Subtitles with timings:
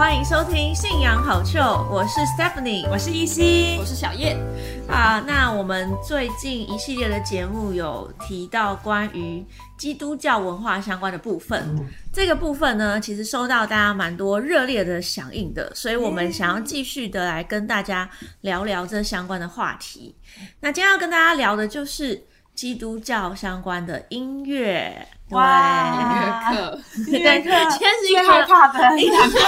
[0.00, 1.58] 欢迎收听《信仰好秀》，
[1.90, 4.34] 我是 Stephanie，我是依稀，我是小叶。
[4.88, 9.44] 啊，那我们最近一系列的节目有提到关于
[9.76, 11.78] 基督教文化相关的部分，
[12.14, 18.08] 这个部分呢，其实收到大家蛮多热烈的响应的，所以我们想要继续的来跟大家
[18.40, 20.16] 聊聊这相关的话题。
[20.60, 22.18] 那今天要跟大家聊的就是
[22.60, 25.08] 基督教相关的音乐。
[25.30, 29.38] 哇，课，对， 今天是一个害怕的音乐课。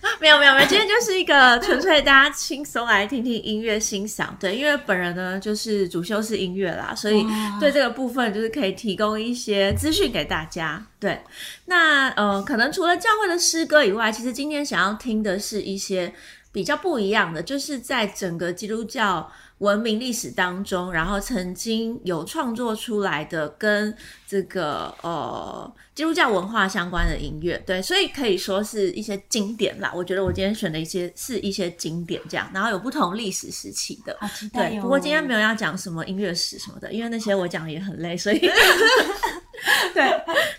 [0.18, 4.34] 没有没有没有，今天就是一个纯粹大家轻松来听听音乐欣赏。
[4.40, 7.26] 对，因为本人呢就是主修是音乐啦，所以
[7.60, 10.82] 对这个部分就是可以提供一些资讯给大家。
[10.98, 11.20] 对，
[11.66, 16.10] 那呃，可能除了教会的诗歌以外，其实今天想要听的是一些
[16.52, 19.30] 比较不一样的，就是在整个基督教。
[19.60, 23.94] 文明历史当中，然后曾经有创作出来的跟
[24.26, 29.92] 这个呃基督教文化相关的音乐，对，所以可以说是一些经典啦。
[29.94, 34.18] 我觉得我今天选的一些是一些经典，这样，然后有不同历史时期的，
[34.54, 34.80] 对。
[34.80, 38.38] 不过今天没有要讲什么音乐史什么的，因为那些我讲也很累，所以
[39.92, 40.10] 对。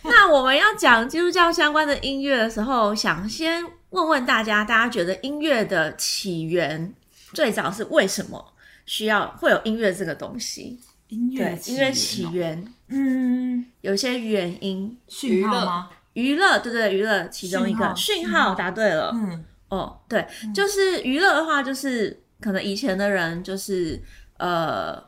[0.04, 6.94] 那我们要讲基督教相关的音乐的时候，想先问问大家，大家觉得音乐的起源
[7.34, 8.54] 最早是为什么？
[8.86, 10.78] 需要会有音乐这个东西，
[11.10, 15.90] 音乐音乐起源，嗯，有些原因，讯号吗？
[16.14, 17.96] 娱乐，对对，娱乐其中一个。
[17.96, 24.02] 讯号，答对了，嗯，哦，对，就是娱乐的话，就是可能以前的人就是
[24.38, 25.02] 呃，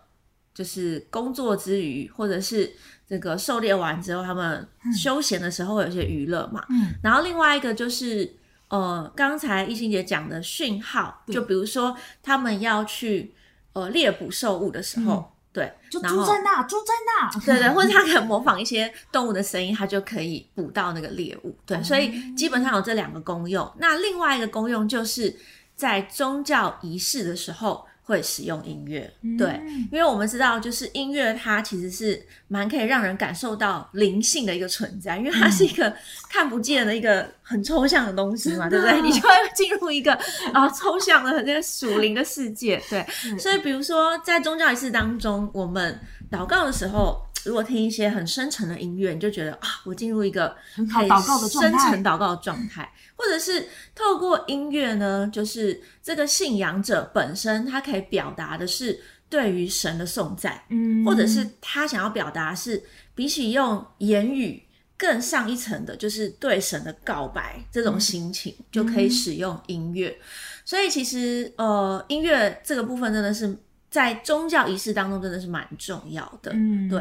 [0.53, 2.71] 就是工作之余，或者是
[3.05, 8.31] 这个狩猎完之后，他们休闲的时候会有些娱乐嘛，嗯，然后另外一个就是
[8.69, 13.33] 呃，刚才易欣姐讲的讯号，就比如说他们要去。
[13.75, 21.57] 呃，猎捕兽物的时候，对，就猪在那，猪在那，对对，或者 他可以模仿一些动物的声音，他就可以捕到那个猎物。
[21.65, 23.67] 对，所以基本上有这两个功用。
[23.79, 25.35] 那另外一个功用就是
[25.75, 27.83] 在宗教仪式的时候。
[28.05, 32.21] 会使用音乐，对，因为我们知道，就是音乐它其实是
[32.53, 35.91] 蛮可以让人感受到灵性的一个存在，因为它是一个
[36.29, 39.01] 看不见的一个很抽象的东西嘛， 对不对？
[39.01, 40.13] 你就会进入一个
[40.53, 43.03] 啊抽象的那个属灵的世界，对。
[43.39, 45.99] 所以，比如说在宗教仪式当中，我们
[46.31, 47.19] 祷告的时候。
[47.45, 58.97] 如果听一些很深沉的音乐，你就觉得啊，我进入一个很好祷告的深沉祷告的状态，或者是透过音乐呢，就是这个信仰者本身，他可以表达的是
[59.33, 62.83] 对于神的颂赞，嗯，或者是他想要表达是
[63.15, 64.61] 比起用言语
[64.95, 70.15] 更上一层的，就是对神的告白这种心情，就可以使用音乐。
[70.63, 73.57] 所以其实呃，音乐这个部分真的是。
[73.93, 76.51] 在宗教仪式当中，真的是蛮重要的。
[76.51, 76.99] 嗯，对。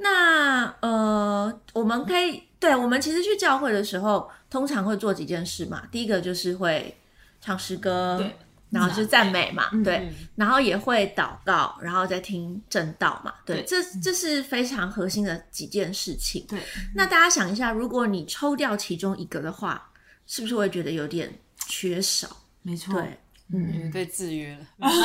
[0.00, 5.84] 那呃，我们可以，对我们其实去教会的时候，通常会做几件事嘛。
[5.92, 6.92] 第一个就是会
[7.40, 8.36] 唱诗歌，对，
[8.70, 13.62] 然后就赞美嘛，对，然后也会祷告，然后再听正道嘛，对。
[13.64, 16.44] 这这是非常核心的几件事情。
[16.48, 16.58] 对。
[16.94, 19.90] 那大家想一下，如果你抽掉其中一个的话，
[20.26, 21.32] 是不是会觉得有点
[21.68, 22.28] 缺少？
[22.62, 22.94] 没错。
[22.94, 23.18] 对。
[23.52, 24.96] 嗯，被制约了， 习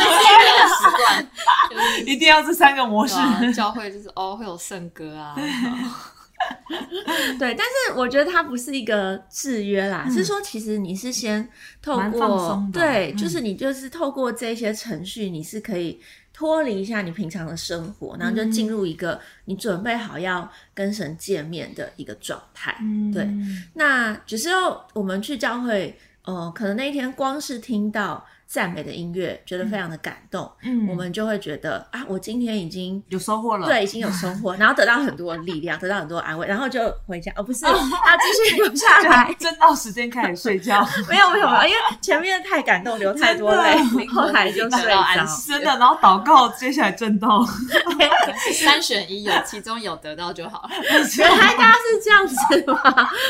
[0.95, 1.27] 惯，
[2.07, 3.15] 一定要这三个模式。
[3.53, 5.35] 教会就是哦，会有圣歌啊，
[7.39, 7.55] 对。
[7.55, 11.47] 但是我觉得它不是一个制约啦，是说其实你是先
[11.81, 15.99] 透过对，就是你就是透过这些程序，你是可以
[16.33, 22.75] 脱离一下你平常的生活，然后就进入一个你准备好要跟神见面的一个状态。
[23.13, 23.27] 对，
[23.73, 25.97] 那只是要我们去教会。
[26.23, 28.23] 呃，可能那一天光是听到。
[28.49, 43.77] 赞美的音乐，觉得非常的感动，嗯，我们就会觉得啊，我今天已经有收获了，对，已经有收获， 然后得到很多力量，得到很多安慰，然后就回家，哦，不是， 要继续留下来，真到时间开始睡觉， 没有没有没有，因为前面太感动，流太多泪，
[44.07, 45.05] 后来就睡着，
[45.47, 47.45] 真的，然后祷告，接下来震动，
[48.55, 50.69] 三选一，有其中有得到就好了，
[51.19, 52.35] 原来大家是这样子
[52.65, 52.81] 吗？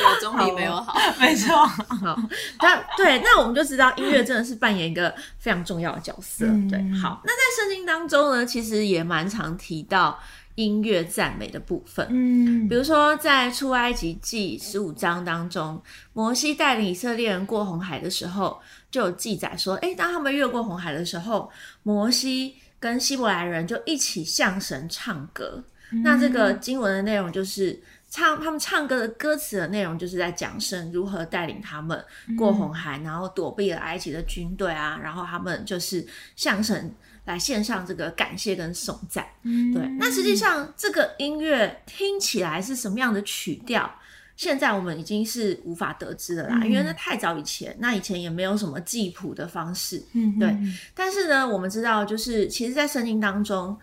[0.02, 2.18] 有总比没有好，没错，好，
[2.62, 5.09] 那对，那我们就知道音乐真的是扮演一个。
[5.38, 7.22] 非常重要的角色，对，好。
[7.24, 10.20] 那在圣经当中呢，其实也蛮常提到
[10.56, 15.82] 音乐赞美的部分，嗯，比如说在出埃及记十五章当中，
[16.14, 18.60] 摩西带领以色列人过红海的时候，
[18.92, 21.50] 就有记载说，哎，当他们越过红海的时候，
[21.84, 25.64] 摩西跟希伯来人就一起向神唱歌。
[26.04, 27.82] 那这个经文的内容就是。
[28.10, 32.04] 唱他们唱歌的歌词的内容，就是在讲神如何带领他们
[32.38, 36.92] 过红海，然后躲避了埃及的军队啊，然后他们就是向神
[37.26, 39.26] 来献上这个感谢跟颂赞。
[39.44, 43.90] 对，那实际上这个音乐听起来是什么样的曲调？
[44.36, 50.58] 现在我们已经是无法得知的啦，因为那太早以前，那以前也没有什么记谱的方式，嗯对。
[50.96, 53.78] 但是呢，我们知道，就是其实，在圣经当中，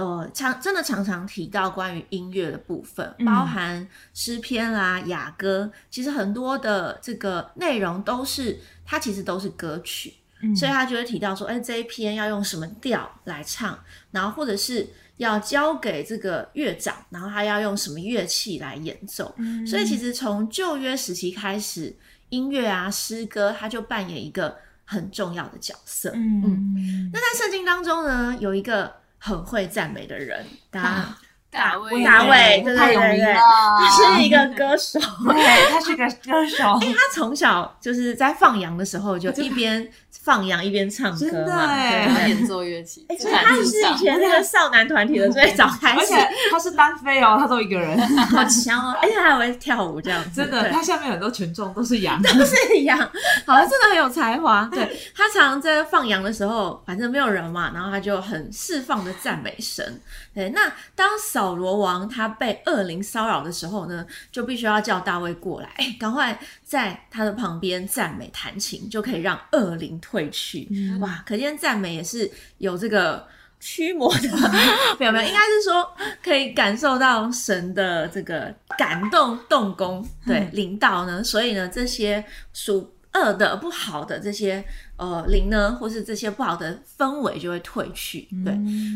[0.00, 10.14] 呃，常真的常常提到关于音乐的部分，包含诗篇啦、雅歌，其实很多的这个内容都是它其实都是歌曲，
[10.56, 13.78] 所以他就会提到说，哎，这一篇要用什么调来唱，
[14.10, 14.88] 然后或者是。
[15.20, 19.36] 要交给这个乐长，然后他要用什么乐器来演奏？
[19.66, 21.94] 所以其实从旧约时期开始，
[22.30, 24.56] 音乐啊、诗歌，它就扮演一个
[24.86, 26.10] 很重要的角色。
[26.14, 31.18] 嗯，那在圣经当中呢，有一个很会赞美的人，大家。
[31.50, 35.00] 大卫，大卫，对对对对，他是一个歌手，
[35.32, 36.78] 对，他是个歌手。
[36.80, 39.88] 哎，他从小就是在放羊的时候就一边
[40.22, 43.04] 放羊一边唱歌嘛，对，演奏乐器。
[43.08, 47.98] 哎，他是以前那个少男团体的最早开始，而且他是单飞哦，他都一个人，
[48.30, 50.42] 好强哦，而且还会跳舞这样子。
[50.42, 52.96] 真的，他下面很多群众都是羊，都是羊，
[53.44, 54.68] 好像真的很有才华。
[54.70, 60.00] 对他常在放羊的时候，反正没有人嘛，然后他就很释放的赞美神。
[60.32, 70.68] 对，那当扫罗王他被恶灵骚扰的时候呢，就必须要叫大卫过来，哎，赶快在他的旁边赞美弹琴，就可以让恶灵退去。
[71.00, 73.26] 哇，可见赞美也是有这个
[73.58, 74.28] 驱魔的，
[75.00, 75.92] 没有没有，应该是说
[76.22, 84.64] 可以感受到神的这个感动动工，对，领导呢，所以呢，这些属恶的不好的这些。
[85.00, 88.28] 呃，灵呢，或是这些不好的氛围就会退去。
[88.44, 88.52] 对，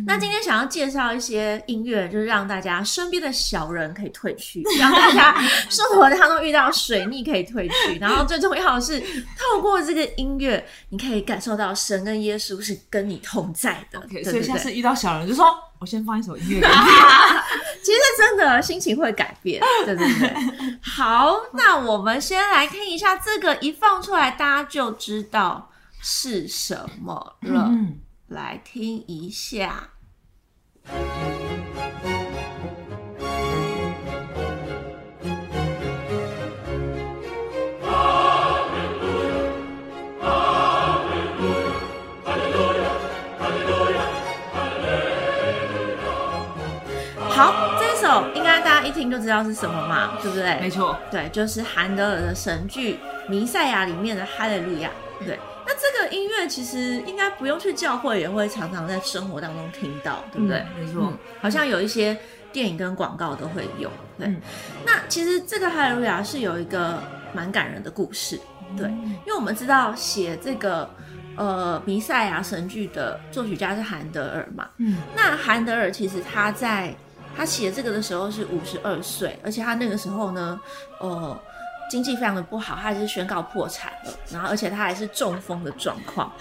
[0.07, 5.41] 那今天想要介绍一些音乐，就是让大家身边的小人可以退去， 让大家
[5.71, 7.97] 生活当中遇到水逆可以退去。
[7.99, 13.99] 然后最重要的是，透过这个音乐，你可以感受到神跟耶稣是跟你同在的。
[14.23, 15.47] 所以下次遇到小人，就说
[15.79, 16.61] 我先放一首音乐。
[17.83, 20.35] 其实真的心情会改变，对对对。
[20.83, 25.71] 好，那我们先来听一下这个，一放出来大家就知道。
[26.07, 27.73] 是什么了？
[28.27, 29.89] 来听一下。
[47.31, 50.61] 好，这首应该大家一听就知道是什么嘛，对不对？
[50.61, 52.97] 没错，对，就是韩德尔的神剧
[53.27, 54.91] 《弥赛亚》里面的《哈利路亚》，
[55.25, 55.41] 对。
[55.67, 60.63] 那这个音乐其实应该不用去教会，也会常常在生活当中听到，对不对？
[60.79, 62.17] 没错，好像有一些
[62.53, 63.91] 电影跟广告都会有。
[64.19, 64.31] 对，
[64.85, 67.03] 那其实这个哈利路亚是有一个
[67.33, 68.39] 蛮感人的故事，
[68.77, 70.89] 对，因为我们知道写这个
[71.37, 76.95] 呃弥赛亚神剧的作曲家是韩德尔嘛，嗯，那韩德尔其实他在
[77.35, 80.61] 他写这个的时候是五十二岁，而且他那个时候呢，
[80.99, 81.41] 呃。
[81.91, 86.33] 经济非常的不好，他还是宣告破产了，然后而且他还是中风的状况。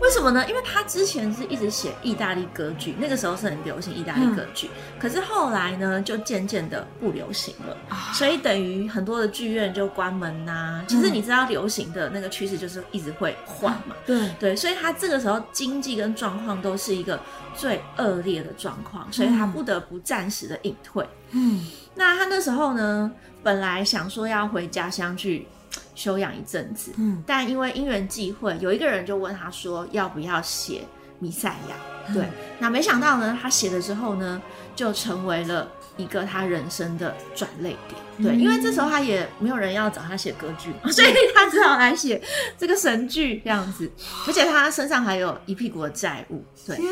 [0.00, 0.44] 为什么呢？
[0.48, 7.76] 因为他之前是一直写意大利歌剧，那个时候是很流行意大利歌剧，可是后来呢，就渐渐的不流行了，
[8.14, 10.82] 所以等于很多的剧院就关门呐。
[10.88, 13.94] 其实你知道，流行的那个趋势就是一直会换嘛。
[14.06, 17.18] 对对，所以他这个时候经济跟状况都是一个
[17.54, 21.06] 最恶劣的状况，所以他不得不暂时的隐退。
[21.30, 23.10] 嗯，那他那时候呢？
[23.44, 25.48] 本来想说要回家乡去
[25.96, 30.82] 休养一阵子，嗯，但因为因缘际会，有一个人就问他说要不要写
[31.18, 32.14] 弥赛亚？
[32.14, 32.28] 对，
[32.60, 34.40] 那没想到呢，他写了之后呢，
[34.76, 38.00] 就成为了一个他人生的转泪点。
[38.22, 42.20] 对，因为这时候他也没有人要找他写歌剧， 所以他只好来写
[42.58, 43.90] 这个神剧这样子，
[44.26, 46.44] 而且他身上还有一屁股的债务。
[46.66, 46.86] 对，天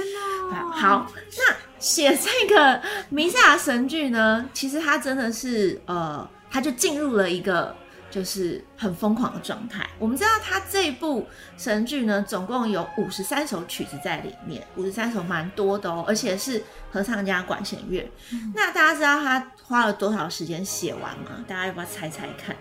[0.51, 0.71] 哪！
[0.73, 1.07] 好，
[1.39, 6.29] 那写这个弥赛亚神剧呢，其实他真的是呃。
[6.53, 7.73] 他就进入了一个
[8.11, 9.89] 就是很疯狂的状态。
[9.99, 11.27] 我们知道他这部
[11.57, 18.11] 神剧呢，总共有五十三首曲子在里面，五十三首蛮多的哦，而且是合唱加管弦乐。
[18.55, 21.45] 那大家知道他花了多少时间写完吗？
[21.47, 22.57] 大家要不要猜猜看？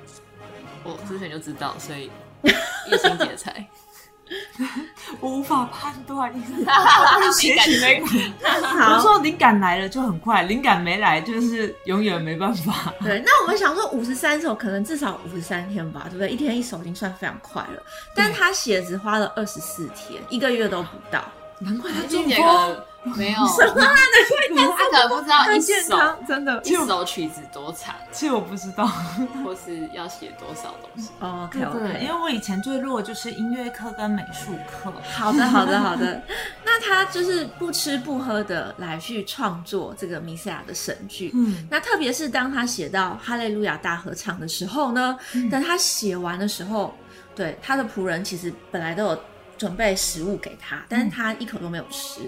[0.84, 2.10] 我之前就知道，所以
[2.44, 3.68] 一心解猜。
[5.20, 6.32] 我无法判断，
[7.34, 8.10] 写曲没感。
[8.94, 12.94] 我说灵感来了就很快，灵感没来就是永远没办法。
[13.02, 16.30] 对，那我们想说五十三首，可能至少五十三天吧，对不对？
[16.30, 17.84] 一天一首已经算非常快了，
[18.16, 21.24] 但他写只花了二十四天，一个月都不到。
[21.62, 23.94] 难怪他这个没有什么啊？
[24.56, 28.86] 难怪他可能不知道一首真的一首曲子多长，其实我不知道，
[29.44, 31.10] 或是要写多少东西。
[31.20, 34.92] 哦，对对，因为我以前最弱就是音乐课跟美术课。
[35.14, 36.22] 好的，好的， 好的。
[36.66, 41.32] 那他就是不吃不喝的来去创作这个弥赛亚的神剧。
[41.34, 45.18] 嗯，那特别是当他写到哈利路亚大合唱的时候呢，
[45.50, 46.94] 等他写完的时候，
[47.34, 49.20] 对他的仆人其实本来都有。
[49.60, 52.22] 准备食物给他，但是他一口都没有吃。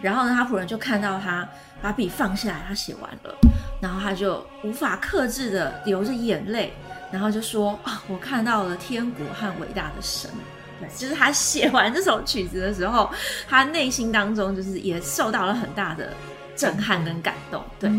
[0.00, 1.46] 然后呢，他仆人就看到他
[1.82, 3.34] 把笔放下来，他写完了，
[3.82, 6.72] 然后他就无法克制的流着眼泪，
[7.10, 10.30] 然后就说：“啊，我看到了天国和伟大的神。”
[10.78, 13.10] 对，就是他写完这首曲子的时候，
[13.48, 16.12] 他内心当中就是也受到了很大的
[16.54, 17.64] 震撼跟感动。
[17.80, 17.90] 对，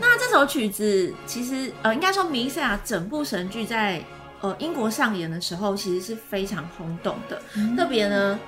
[0.00, 4.00] 那这首曲子其实呃，应该说弥赛亚整部神剧在。
[4.40, 7.42] 呃，英国上演的时候其实是非常轰动的，
[7.76, 8.38] 特别呢，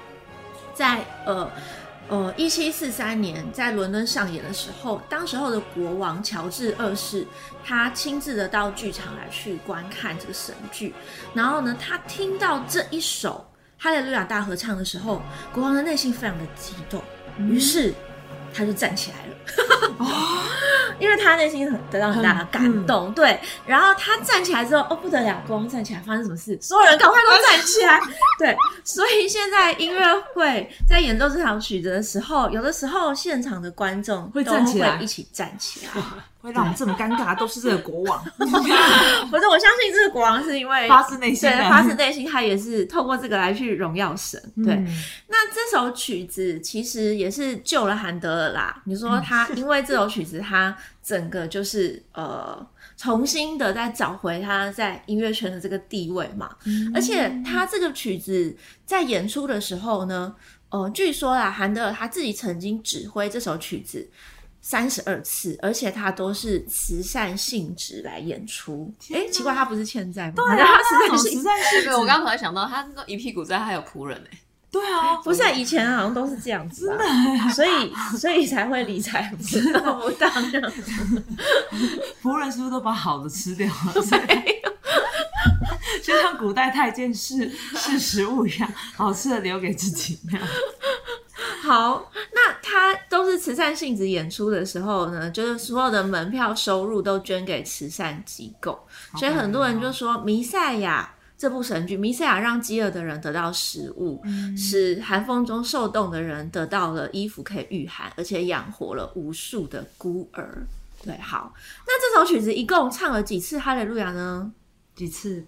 [0.72, 1.50] 在呃
[2.08, 7.26] 呃一七四三年在伦敦上演的时候，当时候的国王乔治二世
[7.64, 10.94] 他亲自的到剧场来去观看这个神剧，
[11.34, 13.44] 然后呢，他听到这一首
[13.76, 15.20] 哈利路亚大合唱的时候，
[15.52, 17.02] 国王的内心非常的激动，
[17.38, 17.92] 于是
[18.52, 19.30] 他就站起来了。
[21.00, 26.58] 因为他内心很得到很大的感动，对，然后他站起来之后，哦不得了，国王站起来，发生什么事？
[26.60, 27.98] 所有人赶快都站起来，
[28.38, 28.54] 对，
[28.84, 30.02] 所以现在音乐
[30.34, 36.02] 会在演奏这场曲子的时候，有的时候现场的观众会站起来，一起站起来。
[36.40, 38.24] 会让我们这么尴尬，都是这个国王。
[38.38, 44.40] 不是，我相信这个国王是因为发自内心，对，发自内心，他也是透过这个来去荣耀神。
[44.64, 44.74] 对，
[45.28, 48.82] 那这首曲子其实也是救了韩德尔啦。
[48.84, 52.66] 你说他因为这首曲子，他整个就是呃，
[52.96, 56.50] 重新的在找回他在音乐圈的这个地位嘛。
[56.94, 58.56] 而且他这个曲子
[58.86, 60.34] 在演出的时候呢，
[60.70, 64.08] 呃，据说啦，韩德尔他自己曾经指挥这首曲子。
[64.60, 68.92] 三十二次，而且他都是慈善性质来演出。
[69.12, 70.34] 哎，奇怪，他不是欠债吗？
[70.36, 70.66] 对啊，
[71.08, 71.90] 他慈善性质。
[71.96, 74.38] 我刚突然想到，他那一屁股债还有仆人哎。
[74.72, 77.04] 对啊，不是以前好像都是这样子，真的，
[77.52, 79.22] 所以所以才会理财
[80.02, 80.82] 不当这样子。
[82.22, 83.94] 仆人是不是都把好的吃掉了？
[86.04, 90.48] 就像古代太监是是食物一样，好吃的留给自己那样。
[91.60, 98.86] 好，那他都是慈善性质演出的时候呢，就是所有的门票收入都捐给慈善机构，
[99.16, 104.22] 所以很多人就说《弥赛亚》这部神剧，《弥赛亚》让饥饿的人得到食物，
[104.56, 110.66] 使寒风中受冻的人得到了衣服可以御寒，而且养活了无数的孤儿。
[111.04, 111.54] 对，好，
[111.86, 114.52] 那这首曲子一共唱了几次哈利路亚呢？
[114.94, 115.44] 几次？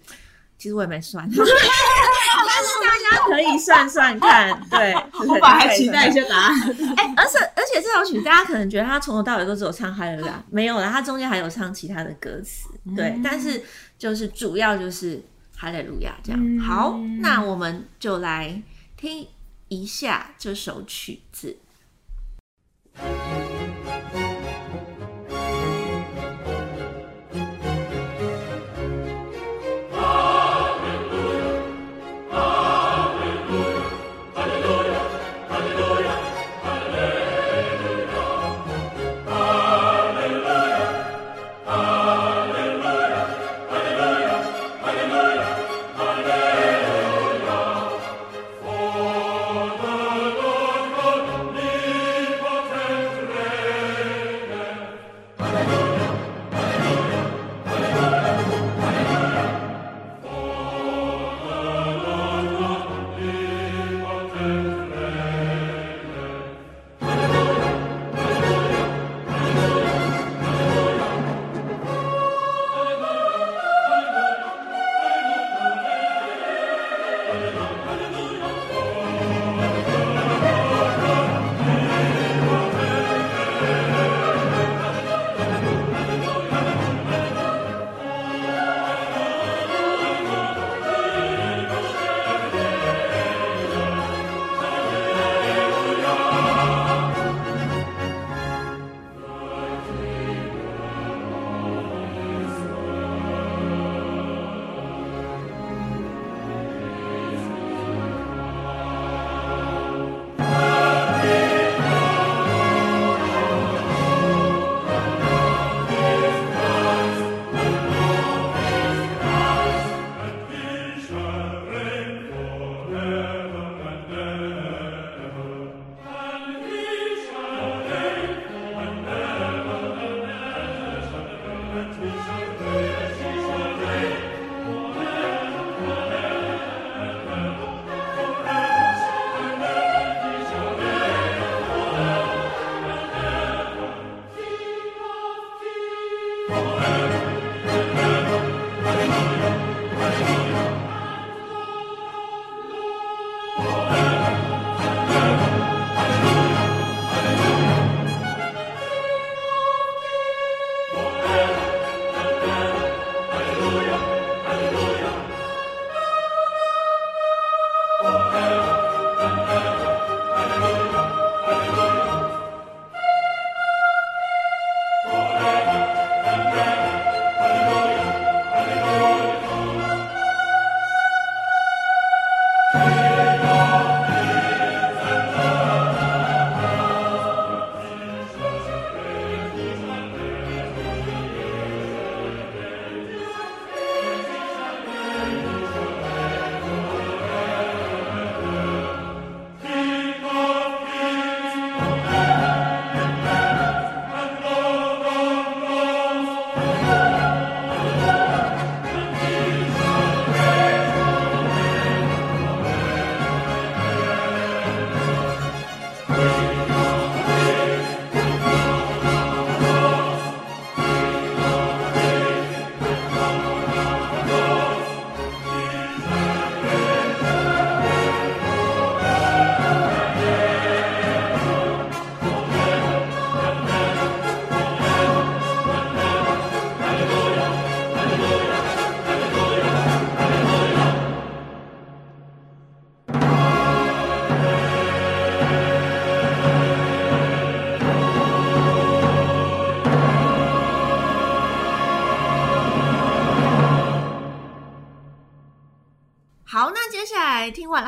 [0.63, 1.27] 其实我也没算。
[1.27, 6.57] 但是大家可以算算看， 对，我本来还期待一些答案。
[6.95, 13.61] 哎，而且而且这首曲，大家可能觉得他从头到尾都只有唱哈利路亚，没有了，他中间还有唱其他的歌词，对，但是
[13.97, 15.21] 就是主要就是
[15.57, 16.59] 哈利路亚这样。
[16.59, 18.61] 好，那我们就来
[18.95, 19.27] 听
[19.67, 21.57] 一下这首曲子。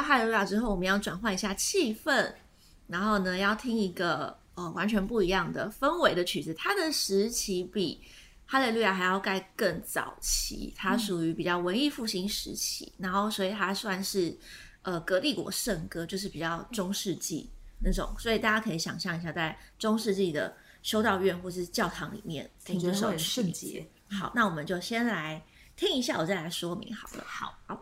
[0.06, 2.32] 哈利路亚之后，我们要转换一下气氛，
[2.88, 6.54] 然后呢，要听一个呃完全不一样的氛围的曲子。
[6.54, 8.00] 它的时期比
[8.46, 14.38] 哈利路亚还要盖更早期，它属于比较文艺复兴时期，然后所以它算是
[14.84, 18.16] 呃格利国圣歌，就是比较中世纪那种。
[18.20, 23.86] 所以大家可以想象一下，在中世纪的修道院或是教堂里面听这首圣洁。
[24.12, 25.44] 好，那我们就先来
[25.76, 27.24] 听一下，我再来说明好了。
[27.26, 27.82] 好，好。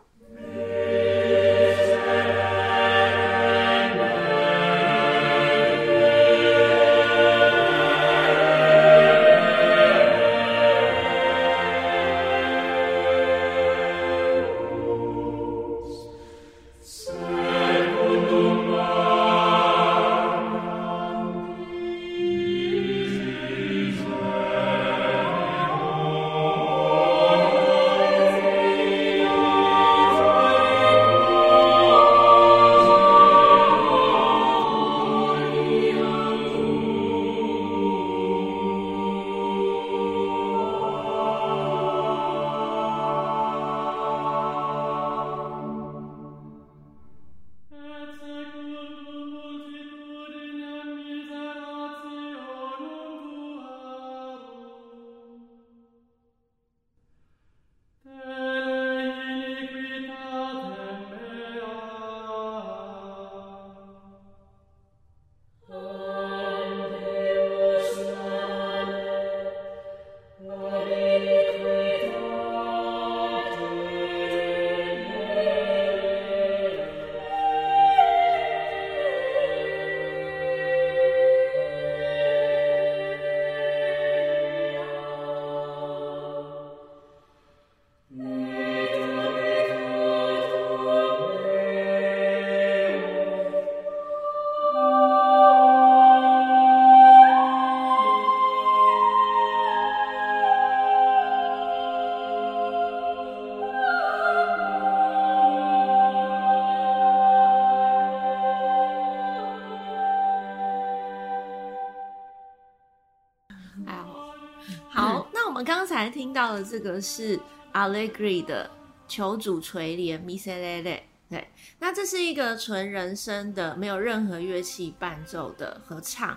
[116.34, 117.40] 听到的这个是
[117.74, 118.68] Allegri 的
[119.08, 126.36] 求主垂怜 Miserere，对，那这是一个纯人声的，没有任何乐器伴奏的合唱，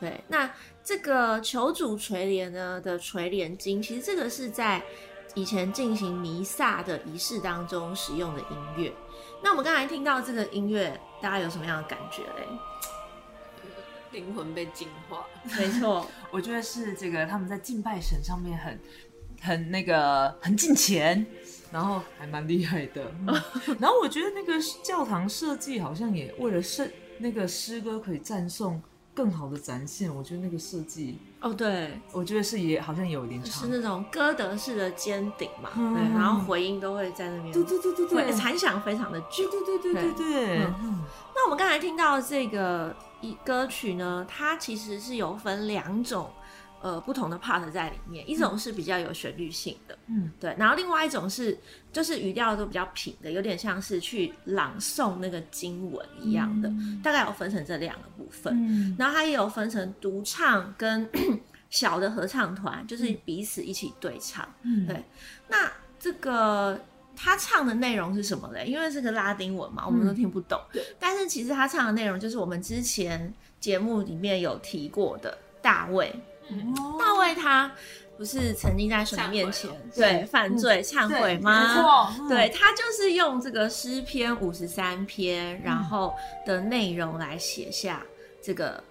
[0.00, 4.82] 对，那这个求主垂怜呢的垂怜经，其实这个是在
[5.36, 8.92] 以前进行弥撒的仪式当中使用的音乐。
[9.44, 12.48] 那我们刚才听到这个音乐，大家有什么样的感觉嘞？
[14.12, 15.26] 灵魂被净化，
[15.58, 18.80] 没错， 我觉得是这个他们在敬拜神上面很
[19.40, 21.24] 很那个很近前，
[21.72, 23.12] 然后还蛮厉害的。
[23.80, 28.82] 然后我觉得那个教堂设计好像也为了圣那个诗歌可以赞颂
[29.14, 40.58] 更好的展现，我觉得那个设计哦，对，我觉得是也好像有一点是那种歌德式的尖顶嘛，对，然后回音都会在那边，对对对对对，残响非常的久，对对对对对对。
[41.34, 42.94] 那我们刚才听到这个。
[43.22, 46.30] 一歌曲呢，它其实是有分两种，
[46.86, 48.30] 呃，不同的 part 在里面。
[48.30, 50.54] 一种是比较有旋律性的，嗯，对。
[50.56, 51.58] 然后另外一种是，
[51.92, 56.72] 就是语调都比较平的，有点像是去朗诵那个经文一样的。
[57.02, 58.54] 大概有分成这两个部分。
[58.54, 61.10] 嗯，然后它也有分成独唱跟
[61.70, 64.48] 小的合唱团，就是彼此一起对唱。
[64.62, 65.04] 嗯，对。
[65.48, 65.68] 那
[65.98, 66.80] 这个。
[67.18, 68.66] 他唱的内容是什么嘞？
[68.66, 70.60] 因为是个拉丁文嘛，我们都听不懂。
[70.98, 76.14] 但是其实他唱的内容就是我们之前节目里面有提过的大卫。
[76.98, 77.70] 大卫他
[78.16, 81.74] 不是曾经在神面前对犯罪忏悔吗？
[81.74, 86.14] 没错，对他就是用这个诗篇五十三篇，然后
[86.46, 88.02] 的内容来写下
[88.42, 88.82] 这个。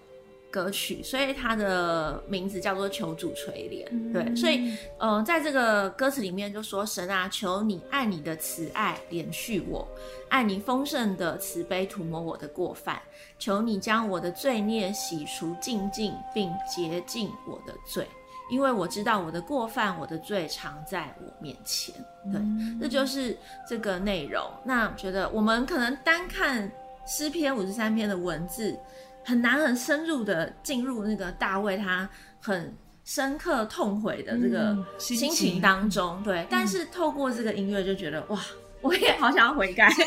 [0.52, 4.14] 歌曲，所以它的名字叫做求主垂怜。
[4.14, 9.86] 对，所以，嗯，在这个歌词里面就说：“神啊，求你按你的慈爱怜恤我，
[10.30, 13.02] 按你丰盛的慈悲涂抹我的过犯，
[13.38, 18.08] 求你将我的罪孽洗除净净，并洁净我的罪，
[18.50, 21.94] 因为我知道我的过犯，我的罪常在我面前。”
[22.32, 22.42] 对，
[22.80, 24.42] 这就是这个内容。
[24.64, 26.72] 那觉得我们可能单看
[27.06, 28.80] 诗篇五十三篇的文字。
[29.26, 32.08] 很难很深入的进入那个大卫他
[32.40, 36.48] 很深刻痛悔的这个心情当中，对。
[36.50, 38.40] 但是透过这个音乐就觉得哇，
[38.82, 39.92] 我也好想要悔改。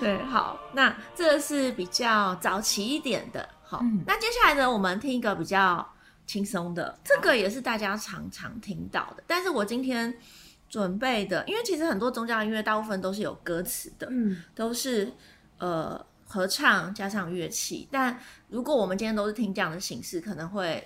[0.00, 3.46] 对，好，那这个是比较早期一点的。
[3.62, 5.86] 好，那接下来呢，我们听一个比较
[6.26, 9.22] 轻松的，这个也是大家常常听到的。
[9.26, 10.12] 但是我今天
[10.70, 15.12] 准备的，因为其实很多宗教音乐大部分都是有歌词的，嗯，都是
[15.58, 16.02] 呃
[16.32, 17.86] 合唱加上乐器。
[17.90, 18.18] 但
[18.48, 20.82] 如果我们今天都是听这样的形式，可能会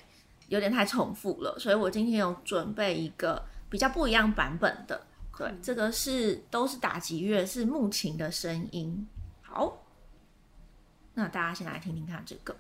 [0.49, 1.57] 有点太重复了。
[1.61, 5.07] 所以我今天有准备一个比较不一样版本的，
[5.39, 9.07] 对，这个是都是打击乐，是木琴的声音。
[9.41, 9.85] 好，
[11.15, 12.57] 那大家先来听听看这个。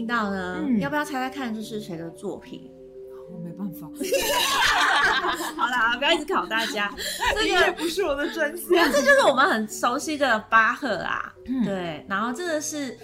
[0.00, 2.70] 听到呢，要不要猜猜看这是谁的作品？
[3.30, 3.86] 我没办法。
[5.54, 6.90] 好啦，不要一直考大家，
[7.36, 8.66] 这个不是我的专项。
[8.90, 11.30] 这就是我们很熟悉的巴赫啊，
[11.66, 12.02] 对。
[12.08, 12.96] 然后这个是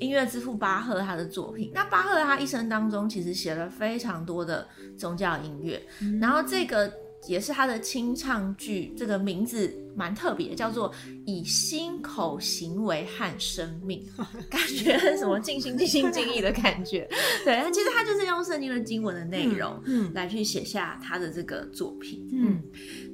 [0.00, 1.70] 音乐之父巴赫他的作品。
[1.72, 4.66] 那巴赫他一生当中其实写了非常多的
[4.98, 5.80] 宗教音乐，
[6.20, 6.92] 然后这个。
[7.26, 10.92] 也是他的清唱剧，这个名字蛮特别，叫做
[11.26, 14.04] “以心口行为和生命”，
[14.50, 17.08] 感觉什么尽心尽心尽意的感觉。
[17.44, 22.26] 对，其实他就是用圣经的经文的内容，嗯，来去写下他的这个作品。
[22.32, 22.62] 嗯，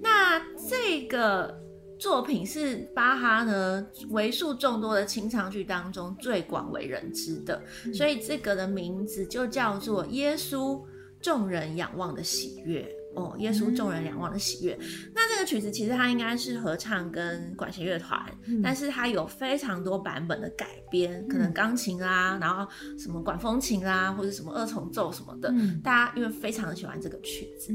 [0.01, 0.38] 那
[0.69, 1.53] 这个
[1.99, 7.61] 作品是巴哈呢为数众多的清唱剧当中最广为人知的，
[7.92, 10.81] 所以这个的名字就叫做《耶稣
[11.21, 12.83] 众人仰望的喜悦》。
[13.17, 14.79] 哦，耶稣众人仰望的喜悦。
[15.15, 18.23] 那这个曲子其实它应该是合唱跟管弦乐团，
[18.63, 25.53] 但是它有非常多版本的改编，可能钢琴啦，然后什么管风琴啦，或者什么二重奏什么的。
[25.83, 27.73] 大家因为非常的喜欢这个曲子，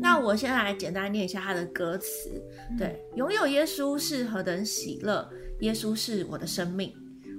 [0.00, 2.30] 那我先来简单念一下它的歌词。
[2.78, 5.28] 对，拥有耶稣是何等喜乐，
[5.60, 6.92] 耶稣是我的生命。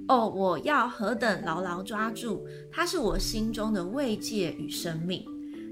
[0.08, 5.24] 哦，我要何等牢牢抓住，他是我心中的慰藉与生命。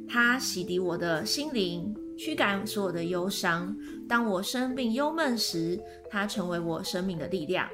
[0.08, 3.76] 他洗涤我的心灵，驱赶所有的忧伤。
[4.08, 7.68] 当我生病忧闷时，他成为我生命的力量。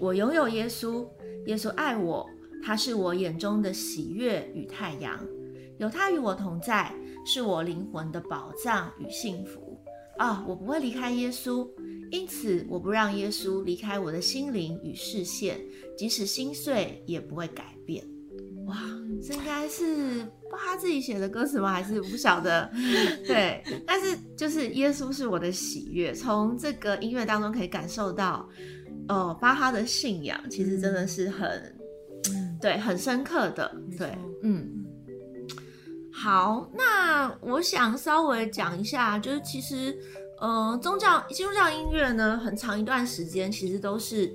[0.00, 1.06] 我拥有耶稣，
[1.46, 2.28] 耶稣爱我，
[2.62, 5.18] 他是我眼中的喜悦与太阳。
[5.78, 6.94] 有他与我同在，
[7.26, 9.78] 是我灵魂的宝藏与幸福。
[10.16, 11.68] 啊，我不会离开耶稣，
[12.10, 15.60] 因此我不让耶稣离开我的心灵与视线，
[15.98, 17.75] 即使心碎也不会改。
[18.66, 18.76] 哇，
[19.22, 20.26] 这应该是。
[20.58, 21.70] 他自己写的歌词吗？
[21.70, 22.70] 还是不晓得？
[23.26, 26.14] 对，但是就是耶稣是我的喜悦。
[26.14, 28.48] 从这个音乐当中可以感受到，
[29.08, 31.76] 哦，巴哈的信仰其实真的是很，
[32.58, 33.70] 对，很深刻的。
[33.98, 34.66] 对，嗯。
[36.10, 39.94] 好，那我想稍微讲一下，就是其实，
[40.40, 44.32] 呃，宗教基督教音乐呢，很长一段时间其实都是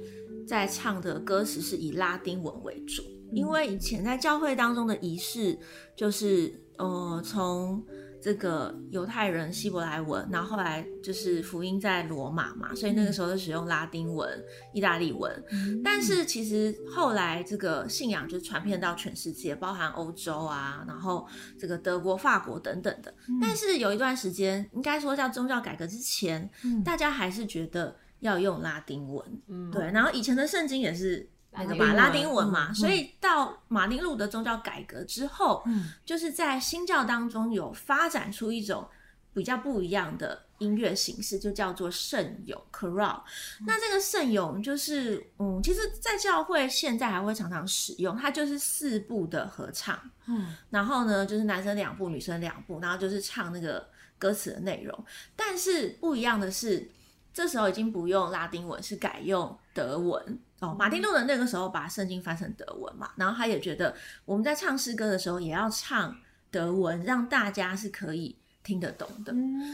[0.47, 3.01] 在唱的歌词是以拉丁文为主。
[3.31, 5.57] 因为以前在教会当中的仪式，
[5.95, 7.83] 就是呃，从
[8.21, 14.29] 这个犹太人希伯来文，然后后来就是福音在罗马嘛，所以那个时候就使用拉丁文、
[14.73, 15.43] 意大利文。
[15.83, 21.27] 但是其实后来这个信仰就传遍到全世界，包含欧洲啊，然后
[21.59, 23.11] 这个德国、法国等等的。
[23.41, 26.47] 但是有一段时间，应该说叫宗教改革之前，
[26.85, 29.41] 大家还是觉得要用拉丁文。
[29.47, 31.27] 嗯对，然后以前的圣经也是。
[31.53, 38.87] 那个嘛，拉丁文嘛，所以到马丁路德宗教改革之后，嗯，就是在新教当中有发展出一种
[39.33, 43.21] 比较不一样的音乐形式，就叫做圣咏 （choral）。
[43.65, 53.85] 那这个圣咏就是，嗯，其实，在教会现在还会常常使用，它就是四部的合唱，嗯，然后呢，就是男生两部，女生两部，然后就是唱那个
[54.17, 55.05] 歌词的内容。
[55.35, 56.89] 但是不一样的是，
[57.33, 60.39] 这时候已经不用拉丁文，是改用德文。
[60.61, 63.95] 哦，马丁路德那个时候把圣经翻成德文嘛，然后他也觉得
[64.25, 66.15] 我们在唱诗歌的时候也要唱
[66.51, 69.33] 德文，让大家是可以听得懂的。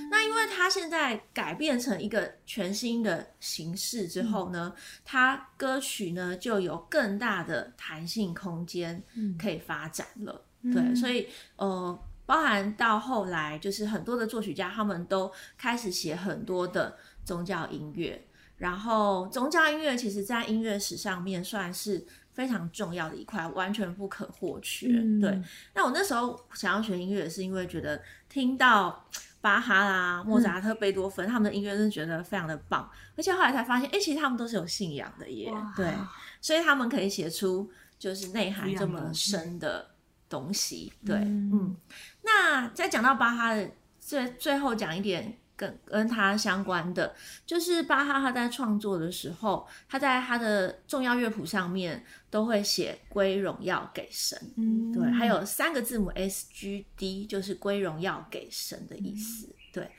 [0.10, 4.74] 那因为他现在改变成一个全新的形式之后呢，
[5.04, 9.04] 他歌曲呢就有更大的弹性空间
[9.38, 10.42] 可以发展了。
[10.74, 18.26] 对，所以呃，包含到后来就是很多的作曲家他们都开始写很多的宗教音乐。
[18.58, 24.88] 然后宗教音乐其实，在音乐史上面算是非常重要的一块，完全不可或缺。
[25.22, 25.40] 对，
[25.76, 29.08] 那我那时候想要学音乐，是因为觉得听到
[29.42, 32.90] 巴哈啦、莫扎特、贝多芬他们的音乐，真的觉得非常的棒。
[33.16, 35.54] 而且后来才发现，哎，其实他们都是有信仰的耶。
[35.76, 35.94] 对，
[36.42, 39.92] 所以他们可以写出就是内涵这么深的
[40.28, 40.92] 东西。
[41.06, 41.76] 对，嗯。
[42.24, 45.38] 那再讲到巴哈的最最后讲一点。
[45.58, 47.14] 跟跟他相关的，
[47.46, 59.90] 就是巴哈他在创作的时候，他在他的重要乐谱上面都会写归荣耀给神，嗯，对，还有三个字母 S G D，就是归荣耀给神的意思，对。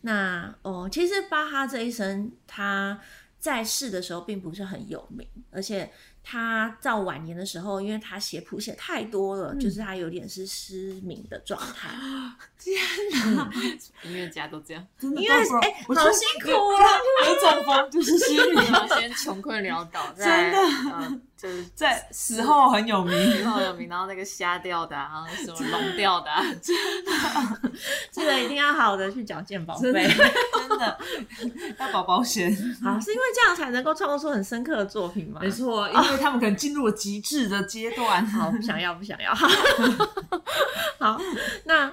[0.00, 2.98] 那哦，其实巴哈这一生他
[3.38, 5.92] 在世的时候并不是很有名，而且。
[6.30, 11.88] 他到晚年的时候，因为他写谱写太多了，就是他有点是失明的状态。
[12.60, 12.76] 天
[13.34, 13.50] 哪，
[14.04, 16.84] 音乐家都这样，因为哎，好辛苦啊！
[17.26, 18.62] 有中风就是失明，
[18.98, 20.58] 先穷困潦倒， 真的。
[21.40, 26.74] 就是在死后很有名，死后有名，然后那个瞎掉的啊，什么聋掉的， 真
[27.04, 27.70] 的，
[28.10, 30.98] 这个一定要好的去缴健保费，真的
[31.78, 32.50] 要保保险。
[32.82, 35.38] 好，是因为这样才能够创作出很深刻的作品吗？
[35.40, 38.26] 没错，因为他们可能进入了极致的阶段。
[38.26, 39.32] 好，不想要，不想要。
[40.98, 41.20] 好，
[41.64, 41.92] 那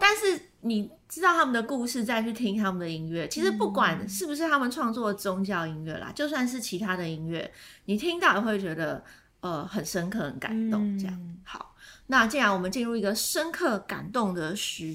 [0.00, 0.90] 但是你。
[1.16, 3.26] 知道他们的故事，再去听他们的音乐。
[3.26, 7.50] 其实不管是不是他们创作的宗教音乐啦，就算是其他的音乐，
[7.86, 9.02] 你听到也会觉得
[9.40, 10.98] 呃很深刻、很感动。
[10.98, 11.74] 这样好，
[12.08, 14.94] 那既然我们进入一个深刻感动的时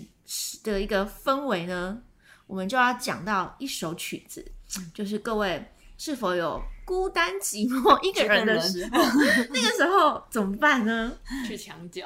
[0.64, 2.00] 的一个氛围呢，
[2.46, 4.46] 我们就要讲到一首曲子，
[4.94, 9.02] 就是各位是否有孤单寂寞一个人的时候，
[9.50, 11.14] 那个时候怎么办呢？
[11.48, 12.06] 去墙角。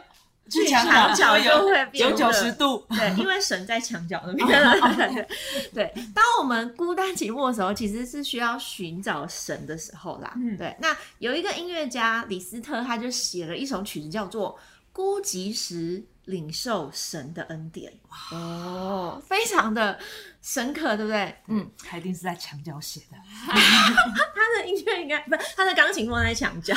[0.49, 5.27] 去墙角就会有九十度，对，因为神在墙角那边。
[5.73, 10.31] 对，当我们孤单寂寞的时候，其实是需要寻找神的时候啦。
[10.35, 10.75] 嗯，对。
[10.79, 14.51] 那有一个音乐家李斯特，他就写了一首曲子，叫做
[14.93, 17.91] 《孤寂时领受神的恩典》。
[18.35, 19.97] 哦，非常的
[20.43, 21.35] 深刻，对不对？
[21.47, 23.17] 嗯，他一定是在墙角写的。
[23.49, 26.75] 他的音乐应该不是他的钢琴放在墙角，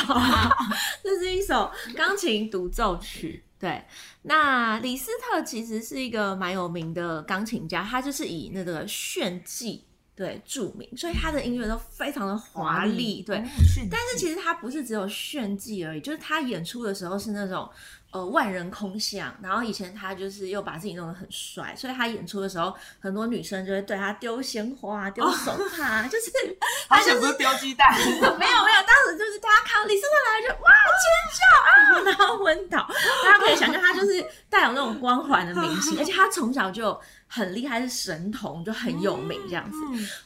[1.04, 3.44] 这是一首钢琴独奏曲。
[3.58, 3.84] 对，
[4.22, 9.84] 那李斯特其实是一个蛮有名的钢琴家，他就是以那个炫技
[10.18, 13.22] 对著名，所以他的音乐都非常的华丽。
[13.22, 13.36] 对，
[13.88, 17.70] 但是其实他不是只有炫技而已，就是他演出的时候是那种。
[18.10, 19.30] 呃，万人空巷。
[19.42, 26.32] 然后以前他就是又把自己弄得很帅，所以他演出的时候，很多女生就会对他丢鲜花、丢手帕，就是
[26.88, 27.86] 他就是丢鸡蛋。
[28.00, 30.72] 没有没有，当时就是大家看到李斯特来就哇
[31.04, 32.88] 尖叫啊，然后昏倒。
[33.26, 36.98] 大家可以想象，他就是带有那种光环的明星， 而且他从小就
[37.28, 39.78] 很厉害，是神童，就很有名这样子。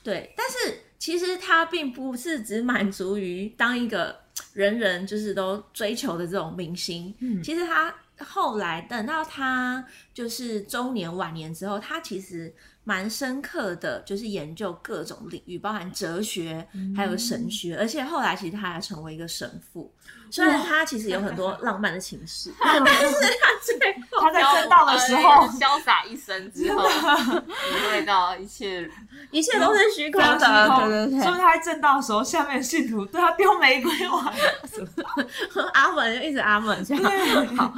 [0.02, 4.22] 对，但是其实他并不是只满足于当一个。
[4.54, 9.84] 人人就是都追求的这种明星，嗯，其实他后来等到他
[10.14, 12.52] 就是中年晚年之后，他其实
[12.84, 16.66] 蛮深刻的，就是研究各种领域，包含哲学
[16.96, 19.92] 还有神学，而且后来其实他还成为一个神父。
[20.30, 28.90] 虽然他其实有很多 浪漫的情事， 但是他最后他在正道的时候潇洒一生之后，体会到一切
[29.30, 31.20] 一切都是虚空的，对对对。
[31.20, 34.32] 所以他在正道的时候，下面的信徒对他丢玫瑰花，
[35.74, 37.56] 阿门就一直阿门这样。
[37.56, 37.74] 好，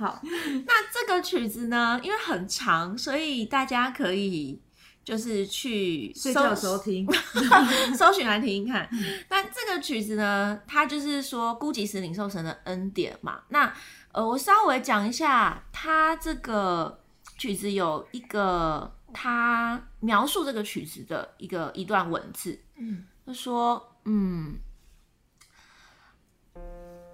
[0.00, 0.20] 好，
[0.66, 4.60] 那这个曲子呢，因为很长，所以大家可以。
[5.02, 7.08] 就是去睡觉的时候听，
[7.96, 8.88] 搜寻来听听看。
[9.30, 13.40] 那这个曲子呢，它就是说孤寂时领受神的恩典嘛。
[13.48, 13.72] 那
[14.12, 17.00] 呃，我稍微讲一下，它这个
[17.38, 22.60] 曲子有一个，它描述这个曲子的一个一段文字。
[22.76, 24.58] 嗯，他说，嗯，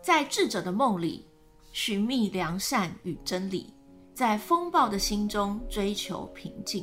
[0.03, 1.25] 在智者的梦里
[1.76, 3.70] 寻觅良善与真理，
[4.14, 6.82] 在风暴的心中追求平静。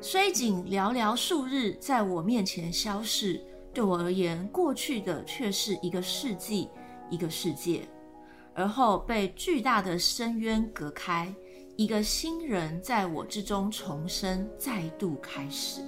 [0.00, 3.40] 虽仅寥寥数日在我面前消逝，
[3.72, 6.68] 对我而言，过去的却是一个世纪，
[7.10, 7.88] 一个世界。
[8.56, 11.32] 而后被巨大的深渊隔开，
[11.76, 15.80] 一个新人在我之中重生，再度开始。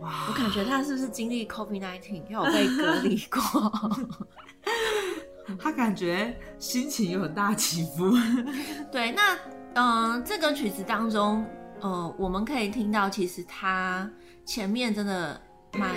[0.00, 0.26] 哇！
[0.28, 3.40] 我感觉他是不是经历 COVID nineteen，有被隔离过？
[5.58, 8.12] 他感觉心情有很大起伏。
[8.92, 9.38] 对，那
[9.74, 11.44] 嗯，这个曲子当中。
[11.82, 14.06] 呃，我们可以听到，其实他
[14.44, 15.40] 前面真的
[15.72, 15.88] 蛮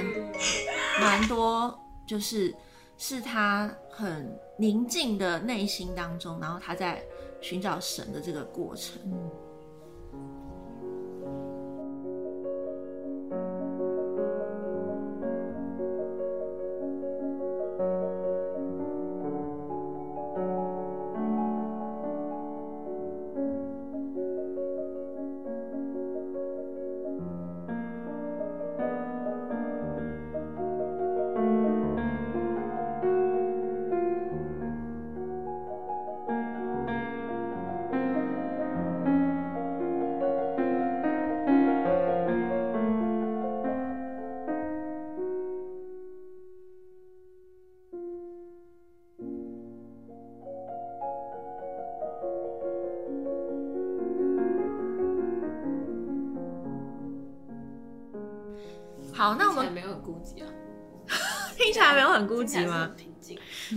[1.01, 2.55] 蛮多，就是
[2.97, 7.03] 是他很宁静的内心当中，然后他在
[7.41, 8.97] 寻找神的这个过程。
[9.11, 9.17] 好，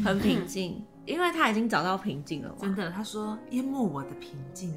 [0.07, 2.55] 很平静，因为他已经找到平静了。
[2.61, 4.73] 真的，他说淹没我的平静。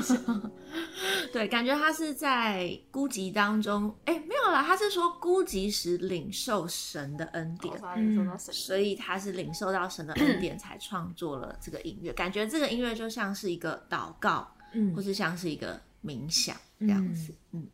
[1.32, 7.74] 对，感觉他是在孤寂当中，哎，没有啦，他是说孤寂时领受神的恩典，
[8.38, 12.12] 所以他是领受到神的恩典才创作了这个音乐。
[12.12, 17.34] 感觉这个音乐就像是一个祷告，嗯，或是像是一个冥想这样子。
[17.52, 17.66] 嗯，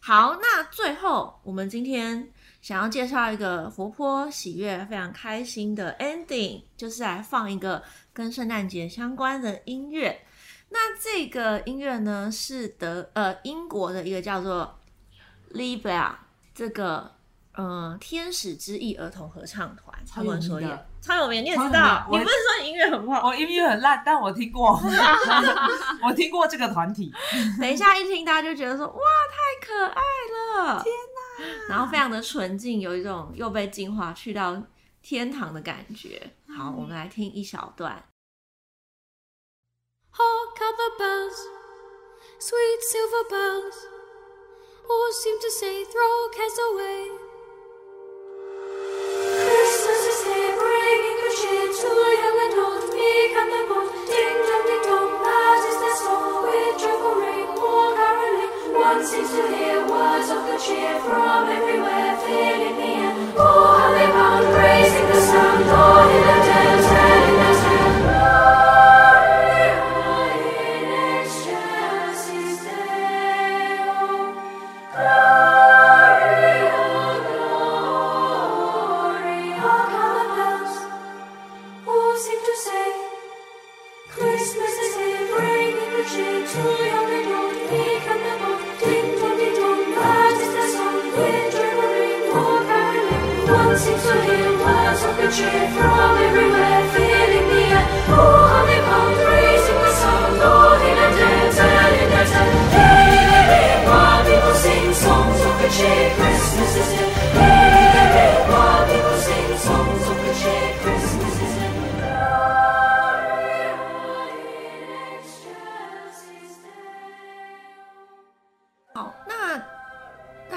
[0.00, 2.28] 好，那最后我们今天
[2.64, 10.24] 想要介绍一个活泼、喜悦、非常开心的 ending，就是来放一个跟圣诞节相关的音乐。
[10.70, 14.78] 那这个音乐呢，是德呃英国的一个叫做
[15.52, 16.12] Libra
[16.54, 17.12] 这个
[17.52, 23.28] 呃天使之翼儿童合唱团，超有名的，超有名，你也知道，你不是说音乐很不好？
[23.28, 24.70] 我音乐很烂，但我听过
[26.02, 27.12] 我听过这个团体。
[27.60, 30.02] 等一下一听，大家就觉得说哇，太可爱
[30.64, 30.82] 了！
[31.68, 34.62] 然后非常的纯净，有一种又被净化去到
[35.02, 36.34] 天堂的感觉。
[36.56, 38.08] 好，我们来听一小段。
[40.12, 41.38] Hark how the bells,
[42.38, 43.74] sweet silver bells,
[44.86, 46.93] all seem to say, throw cares away.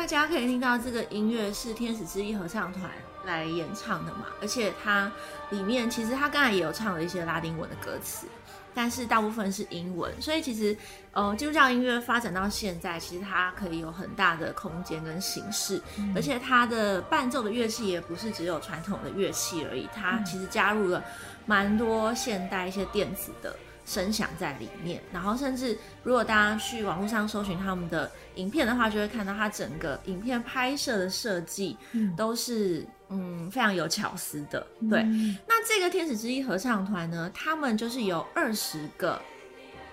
[0.08, 2.90] 家可以听到这个音乐是天使之翼合唱团。
[3.26, 5.12] 来演唱的嘛，而且它
[5.50, 8.26] 里面其实他刚才也有唱了一些拉丁文的歌词，
[8.74, 10.78] 但是大部分是英文，所以其实
[11.12, 15.82] 呃基督教音乐发展到现在，其实它可以有很大的空间跟形式，
[16.16, 21.04] 而且它的伴奏的乐器也不是只有传统的乐器而已，它其实加入了
[21.46, 23.54] 蛮多现代一些电子的。
[23.88, 31.78] 声响在里面，然后甚至如果大家去网络上搜寻他们的影片的话，就会看到他整个影片拍摄的设计
[32.18, 34.60] 都是嗯非常有巧思的。
[34.90, 35.02] 对，
[35.48, 39.22] 那这个天使之翼合唱团呢，他们就是由二十个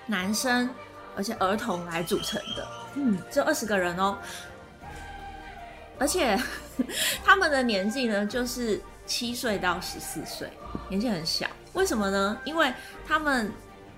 [0.07, 0.69] 男生
[1.15, 4.19] 而且儿童来组成的，嗯，这二十个人哦，
[6.01, 6.37] 而且
[7.23, 10.51] 他们的年纪呢就是七岁到十四岁，
[10.89, 11.47] 年纪很小。
[11.75, 12.37] 为什么呢？
[12.45, 12.75] 因为
[13.07, 13.53] 他们。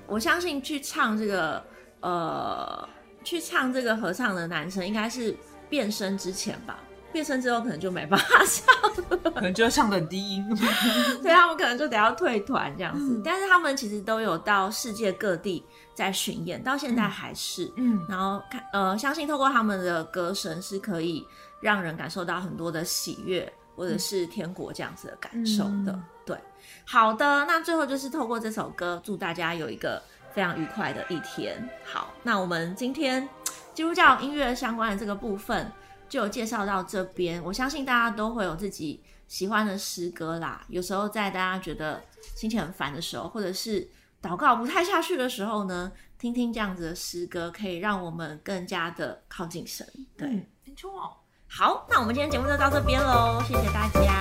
[0.07, 1.65] 我相信去唱这个，
[2.01, 2.89] 呃，
[3.25, 5.37] 去唱这个合唱的男生应该是
[5.69, 6.79] 变声之前吧，
[7.13, 10.57] 变声之后可能就没办法唱， 可能就要唱的很低音，
[11.23, 13.21] 所以他们可能就得要退团这样子。
[13.25, 21.27] 但是他们其实都有到世界各地在巡演，到现在还是，嗯，然后看，呃，相信透过他们的歌声是可以
[21.61, 26.37] 让人感受到很多的喜悦，或者是天国这样子的感受的，对。
[26.85, 30.03] 好的，那最后就是透过这首歌，祝大家有一个
[30.35, 31.69] 非常愉快的一天。
[31.85, 33.27] 好，那我们今天
[33.73, 35.73] 基督教音乐相关的这个部分
[36.09, 37.43] 就介绍到这边。
[37.43, 40.65] 我相信大家都会有自己喜欢的诗歌啦。
[40.69, 42.03] 有时候在大家觉得
[42.35, 43.89] 心情很烦的时候，或者是
[44.23, 49.87] 祷告不太下去的时候呢，听听这样子的诗歌，可以让我们更加的靠近神。
[50.17, 50.29] 对，
[50.65, 51.17] 没错。
[51.49, 54.21] 好，那我们今天节目就到这边喽，谢谢大家，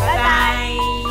[0.00, 1.05] 拜拜。